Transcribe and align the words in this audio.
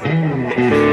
Thank 0.00 0.58
à. 0.58 0.72
you. 0.82 0.87